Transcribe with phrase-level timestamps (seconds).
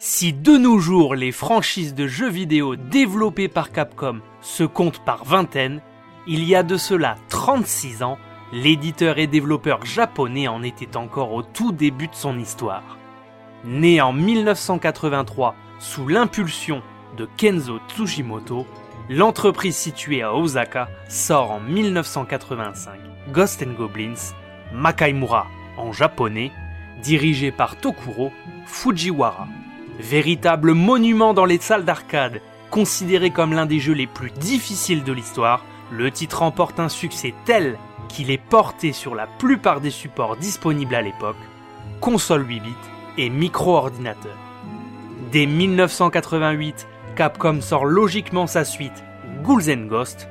[0.00, 5.24] Si de nos jours les franchises de jeux vidéo développées par Capcom se comptent par
[5.24, 5.80] vingtaines,
[6.28, 8.16] il y a de cela 36 ans,
[8.52, 12.96] l'éditeur et développeur japonais en était encore au tout début de son histoire.
[13.64, 16.80] Né en 1983 sous l'impulsion
[17.16, 18.68] de Kenzo Tsushimoto,
[19.10, 23.00] l'entreprise située à Osaka sort en 1985
[23.32, 24.32] Ghost and Goblins,
[24.72, 26.52] Makaimura en japonais,
[27.02, 28.30] dirigé par Tokuro
[28.64, 29.48] Fujiwara.
[29.98, 35.12] Véritable monument dans les salles d'arcade, considéré comme l'un des jeux les plus difficiles de
[35.12, 37.76] l'histoire, le titre remporte un succès tel
[38.08, 41.36] qu'il est porté sur la plupart des supports disponibles à l'époque,
[42.00, 42.72] console 8 bits
[43.16, 44.36] et micro-ordinateur.
[45.32, 46.86] Dès 1988,
[47.16, 49.04] Capcom sort logiquement sa suite
[49.42, 50.28] Ghouls Ghost,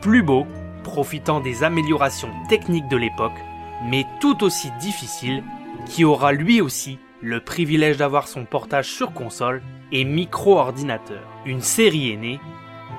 [0.00, 0.46] plus beau,
[0.84, 3.38] profitant des améliorations techniques de l'époque,
[3.84, 5.42] mais tout aussi difficile,
[5.86, 11.22] qui aura lui aussi le privilège d'avoir son portage sur console et micro-ordinateur.
[11.46, 12.40] Une série est née.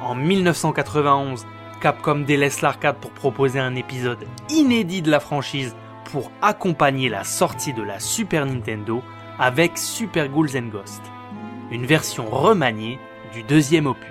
[0.00, 1.46] En 1991,
[1.80, 7.72] Capcom délaisse l'arcade pour proposer un épisode inédit de la franchise pour accompagner la sortie
[7.72, 9.02] de la Super Nintendo
[9.38, 11.04] avec Super Ghouls and Ghosts,
[11.70, 12.98] une version remaniée
[13.32, 14.08] du deuxième opus.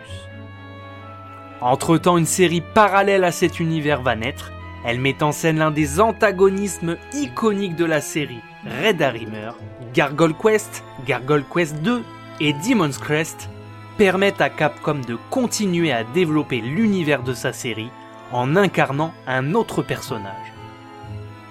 [1.59, 4.51] Entre-temps, une série parallèle à cet univers va naître.
[4.85, 9.51] Elle met en scène l'un des antagonismes iconiques de la série, Red Harrimer,
[9.93, 12.03] Gargoyle Quest, Gargoyle Quest 2
[12.39, 13.49] et Demon's Crest
[13.97, 17.89] permettent à Capcom de continuer à développer l'univers de sa série
[18.31, 20.53] en incarnant un autre personnage.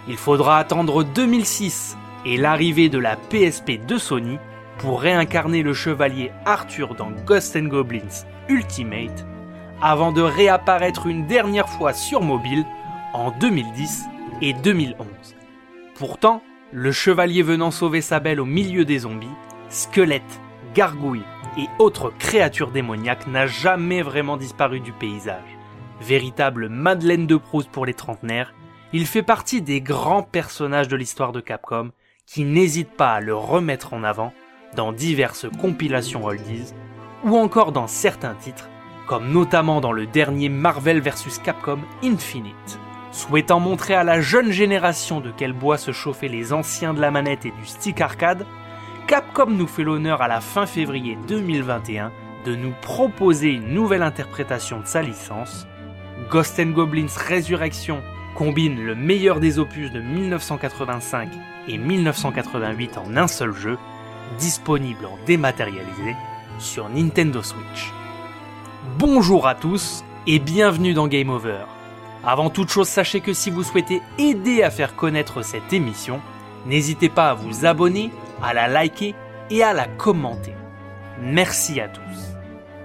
[0.08, 4.38] Il faudra attendre 2006 et l'arrivée de la PSP de Sony
[4.78, 9.26] pour réincarner le chevalier Arthur dans Ghost and Goblins Ultimate
[9.80, 12.64] avant de réapparaître une dernière fois sur mobile
[13.12, 14.04] en 2010
[14.42, 15.06] et 2011.
[15.94, 16.42] Pourtant,
[16.76, 19.34] le chevalier venant sauver sa belle au milieu des zombies,
[19.70, 20.40] squelettes,
[20.74, 21.24] gargouilles
[21.56, 25.56] et autres créatures démoniaques n'a jamais vraiment disparu du paysage.
[26.02, 28.52] Véritable Madeleine de Proust pour les trentenaires,
[28.92, 31.92] il fait partie des grands personnages de l'histoire de Capcom
[32.26, 34.34] qui n'hésitent pas à le remettre en avant
[34.76, 36.74] dans diverses compilations oldies
[37.24, 38.68] ou encore dans certains titres,
[39.06, 42.78] comme notamment dans le dernier Marvel vs Capcom Infinite.
[43.16, 47.10] Souhaitant montrer à la jeune génération de quel bois se chauffaient les anciens de la
[47.10, 48.44] manette et du stick arcade,
[49.06, 52.12] Capcom nous fait l'honneur à la fin février 2021
[52.44, 55.66] de nous proposer une nouvelle interprétation de sa licence.
[56.30, 58.02] Ghost and Goblins Resurrection
[58.34, 61.30] combine le meilleur des opus de 1985
[61.68, 63.78] et 1988 en un seul jeu,
[64.38, 66.14] disponible en dématérialisé
[66.58, 67.94] sur Nintendo Switch.
[68.98, 71.64] Bonjour à tous et bienvenue dans Game Over.
[72.28, 76.20] Avant toute chose, sachez que si vous souhaitez aider à faire connaître cette émission,
[76.66, 78.10] n'hésitez pas à vous abonner,
[78.42, 79.14] à la liker
[79.48, 80.52] et à la commenter.
[81.20, 82.34] Merci à tous.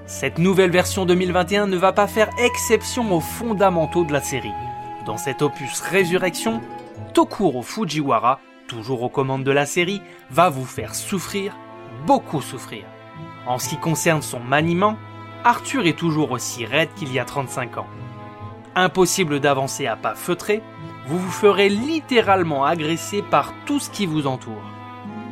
[0.06, 4.54] Cette nouvelle version 2021 ne va pas faire exception aux fondamentaux de la série.
[5.08, 6.62] Dans cet opus Résurrection,
[7.16, 11.58] Tokuro Fujiwara, toujours aux commandes de la série, va vous faire souffrir,
[12.06, 12.84] beaucoup souffrir.
[13.48, 14.98] En ce qui concerne son maniement,
[15.44, 17.88] Arthur est toujours aussi raide qu'il y a 35 ans.
[18.76, 20.64] Impossible d'avancer à pas feutrés,
[21.08, 24.64] vous vous ferez littéralement agresser par tout ce qui vous entoure.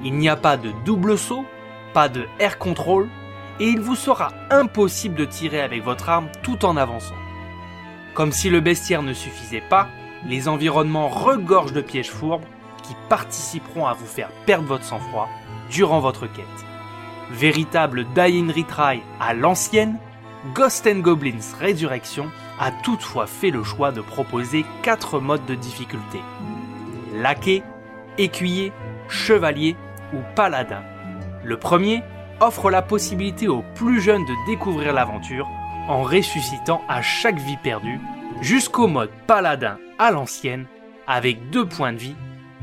[0.04, 1.46] Il n'y a pas de double saut,
[1.94, 3.08] pas de air control,
[3.60, 7.16] et il vous sera impossible de tirer avec votre arme tout en avançant.
[8.14, 9.88] Comme si le bestiaire ne suffisait pas,
[10.26, 12.44] les environnements regorgent de pièges fourbes
[12.84, 15.30] qui participeront à vous faire perdre votre sang-froid
[15.70, 16.46] durant votre quête.
[17.32, 19.98] Véritable die in retry à l'ancienne,
[20.54, 26.20] Ghost Goblins Résurrection a toutefois fait le choix de proposer 4 modes de difficulté.
[27.14, 27.62] Laquais,
[28.18, 28.72] écuyer,
[29.10, 29.76] chevalier
[30.14, 30.82] ou paladin.
[31.44, 32.04] Le premier
[32.40, 35.48] offre la possibilité aux plus jeunes de découvrir l'aventure
[35.90, 38.00] en ressuscitant à chaque vie perdue,
[38.42, 40.68] jusqu'au mode paladin à l'ancienne,
[41.06, 42.16] avec 2 points de vie,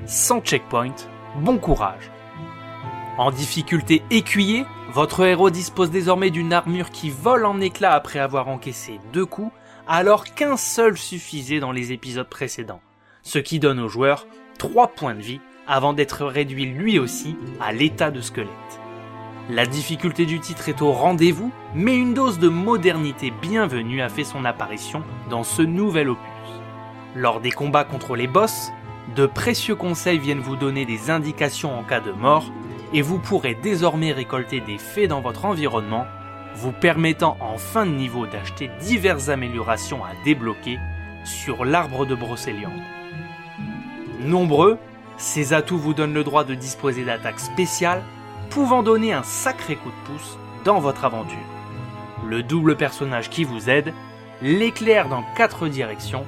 [0.06, 0.94] sans checkpoint,
[1.36, 2.10] bon courage.
[3.18, 8.48] En difficulté écuyer, votre héros dispose désormais d'une armure qui vole en éclats après avoir
[8.48, 9.52] encaissé deux coups,
[9.88, 12.82] alors qu'un seul suffisait dans les épisodes précédents,
[13.22, 14.26] ce qui donne au joueur
[14.58, 18.50] 3 points de vie avant d'être réduit lui aussi à l'état de squelette.
[19.48, 24.24] La difficulté du titre est au rendez-vous, mais une dose de modernité bienvenue a fait
[24.24, 26.22] son apparition dans ce nouvel opus.
[27.14, 28.72] Lors des combats contre les boss,
[29.14, 32.52] de précieux conseils viennent vous donner des indications en cas de mort
[32.96, 36.06] et vous pourrez désormais récolter des faits dans votre environnement,
[36.54, 40.78] vous permettant en fin de niveau d'acheter diverses améliorations à débloquer
[41.22, 42.80] sur l'arbre de Brocéliande.
[44.20, 44.78] Nombreux,
[45.18, 48.02] ces atouts vous donnent le droit de disposer d'attaques spéciales,
[48.48, 51.36] pouvant donner un sacré coup de pouce dans votre aventure.
[52.26, 53.92] Le double personnage qui vous aide,
[54.40, 56.24] l'éclair dans quatre directions,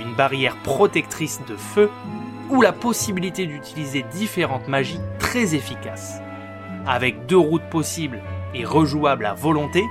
[0.00, 1.88] une barrière protectrice de feu
[2.50, 6.20] ou la possibilité d'utiliser différentes magies très efficaces.
[6.86, 8.20] Avec deux routes possibles
[8.54, 9.84] et rejouables à volonté,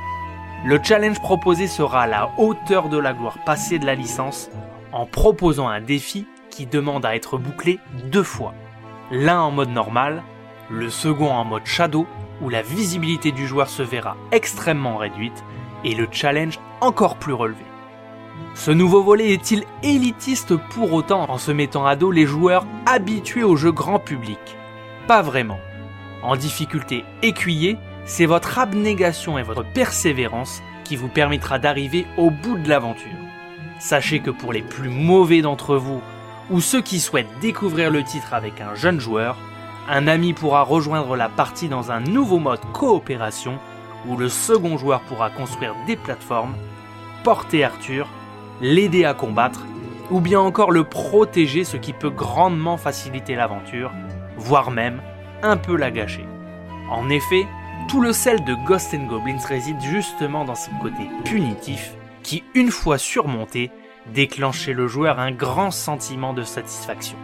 [0.65, 4.49] le challenge proposé sera à la hauteur de la gloire passée de la licence
[4.91, 7.79] en proposant un défi qui demande à être bouclé
[8.11, 8.53] deux fois.
[9.11, 10.23] L'un en mode normal,
[10.71, 12.07] le second en mode shadow
[12.41, 15.43] où la visibilité du joueur se verra extrêmement réduite
[15.83, 17.66] et le challenge encore plus relevé.
[18.55, 23.43] Ce nouveau volet est-il élitiste pour autant en se mettant à dos les joueurs habitués
[23.43, 24.39] au jeu grand public?
[25.07, 25.59] Pas vraiment.
[26.23, 32.57] En difficulté écuyer, c'est votre abnégation et votre persévérance qui vous permettra d'arriver au bout
[32.57, 33.11] de l'aventure.
[33.79, 36.01] Sachez que pour les plus mauvais d'entre vous,
[36.49, 39.37] ou ceux qui souhaitent découvrir le titre avec un jeune joueur,
[39.89, 43.59] un ami pourra rejoindre la partie dans un nouveau mode coopération
[44.07, 46.55] où le second joueur pourra construire des plateformes,
[47.23, 48.07] porter Arthur
[48.61, 49.65] l'aider à combattre,
[50.11, 53.91] ou bien encore le protéger, ce qui peut grandement faciliter l'aventure,
[54.37, 55.01] voire même
[55.43, 56.25] un peu la gâcher.
[56.89, 57.45] En effet,
[57.87, 61.93] tout le sel de Ghost and Goblins réside justement dans ce côté punitif
[62.23, 63.71] qui, une fois surmonté,
[64.13, 67.17] déclenche chez le joueur un grand sentiment de satisfaction.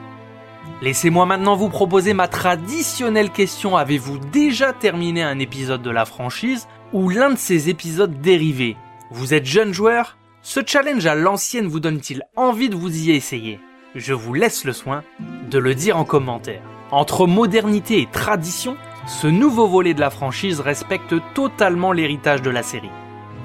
[0.81, 3.77] Laissez-moi maintenant vous proposer ma traditionnelle question.
[3.77, 8.77] Avez-vous déjà terminé un épisode de la franchise ou l'un de ces épisodes dérivés?
[9.11, 10.17] Vous êtes jeune joueur?
[10.43, 13.61] Ce challenge à l'ancienne vous donne-t-il envie de vous y essayer?
[13.95, 15.01] Je vous laisse le soin
[15.49, 16.61] de le dire en commentaire.
[16.91, 18.75] Entre modernité et tradition,
[19.07, 22.91] ce nouveau volet de la franchise respecte totalement l'héritage de la série.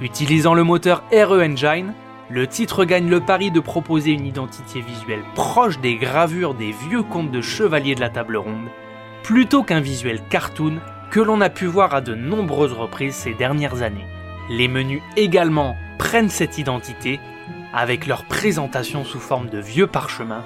[0.03, 1.95] Utilisant le moteur RE Engine,
[2.31, 7.05] le titre gagne le pari de proposer une identité visuelle proche des gravures des vieux
[7.05, 8.69] contes de chevaliers de la table ronde,
[9.23, 10.81] plutôt qu'un visuel cartoon
[11.13, 14.07] que l'on a pu voir à de nombreuses reprises ces dernières années.
[14.51, 17.21] Les menus également prennent cette identité
[17.73, 20.45] avec leur présentation sous forme de vieux parchemins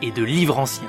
[0.00, 0.88] et de livres anciens.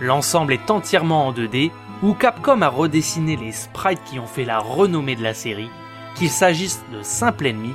[0.00, 1.70] L'ensemble est entièrement en 2D
[2.02, 5.68] où Capcom a redessiné les sprites qui ont fait la renommée de la série,
[6.14, 7.74] qu'il s'agisse de simples ennemis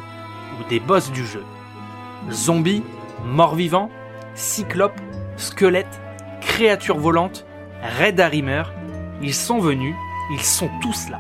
[0.59, 1.43] ou des boss du jeu.
[2.31, 2.83] Zombies,
[3.23, 3.91] morts-vivants,
[4.33, 4.99] cyclopes,
[5.37, 6.01] squelettes,
[6.41, 7.45] créatures volantes,
[7.99, 8.63] Red Harrimer,
[9.21, 9.95] ils sont venus,
[10.31, 11.19] ils sont tous là.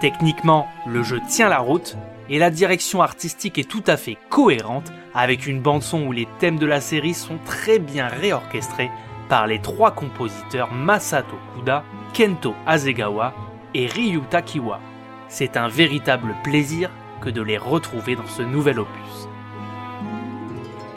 [0.00, 1.96] Techniquement, le jeu tient la route
[2.28, 6.28] et la direction artistique est tout à fait cohérente avec une bande son où les
[6.38, 8.90] thèmes de la série sont très bien réorchestrés
[9.30, 11.82] par les trois compositeurs Masato Kuda,
[12.12, 13.32] Kento Azegawa
[13.74, 14.80] et Ryu Takiwa.
[15.28, 16.90] C'est un véritable plaisir
[17.22, 19.28] que de les retrouver dans ce nouvel opus.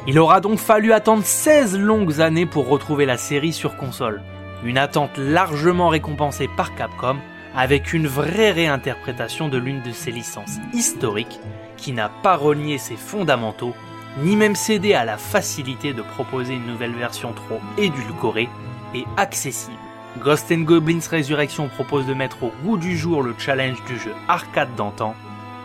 [0.07, 4.21] Il aura donc fallu attendre 16 longues années pour retrouver la série sur console,
[4.63, 7.17] une attente largement récompensée par Capcom
[7.55, 11.39] avec une vraie réinterprétation de l'une de ses licences historiques
[11.77, 13.73] qui n'a pas renié ses fondamentaux,
[14.19, 18.49] ni même cédé à la facilité de proposer une nouvelle version trop édulcorée
[18.93, 19.77] et accessible.
[20.17, 24.75] Ghost Goblins Resurrection propose de mettre au goût du jour le challenge du jeu arcade
[24.75, 25.15] d'antan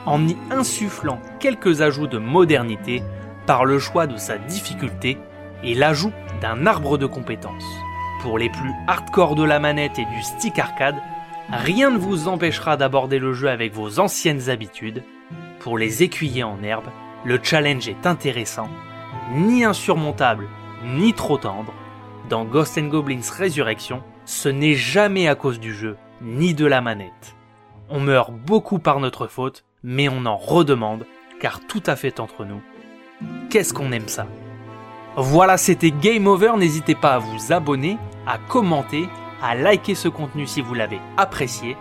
[0.06, 3.02] en y insufflant quelques ajouts de modernité
[3.46, 5.19] par le choix de sa difficulté
[5.62, 7.64] et l'ajout d'un arbre de compétences.
[8.22, 10.96] Pour les plus hardcore de la manette et du stick arcade,
[11.50, 15.03] rien ne vous empêchera d'aborder le jeu avec vos anciennes habitudes.
[15.60, 16.89] Pour les écuyers en herbe,
[17.24, 18.69] le challenge est intéressant,
[19.32, 20.48] ni insurmontable,
[20.84, 21.72] ni trop tendre.
[22.29, 27.34] Dans Ghost Goblins Resurrection, ce n'est jamais à cause du jeu, ni de la manette.
[27.91, 31.06] On meurt beaucoup par notre faute, mais on en redemande,
[31.41, 32.63] car tout à fait entre nous.
[33.51, 34.27] Qu'est-ce qu'on aime ça?
[35.17, 39.08] Voilà, c'était Game Over, n'hésitez pas à vous abonner, à commenter,
[39.43, 41.76] à liker ce contenu si vous l'avez apprécié.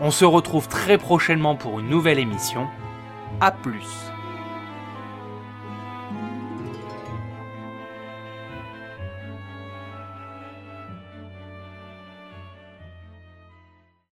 [0.00, 2.68] On se retrouve très prochainement pour une nouvelle émission.
[3.40, 4.10] A plus